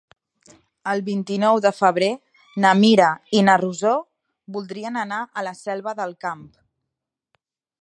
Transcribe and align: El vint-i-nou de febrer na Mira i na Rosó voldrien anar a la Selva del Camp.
El 0.91 1.01
vint-i-nou 1.09 1.59
de 1.65 1.71
febrer 1.79 2.07
na 2.65 2.71
Mira 2.79 3.09
i 3.39 3.43
na 3.49 3.59
Rosó 3.63 3.93
voldrien 4.57 4.99
anar 5.03 5.21
a 5.41 5.45
la 5.49 5.55
Selva 5.61 5.95
del 6.01 6.17
Camp. 6.27 6.45